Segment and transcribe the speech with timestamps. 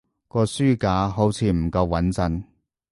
[0.27, 2.43] 個書架好似唔夠穏陣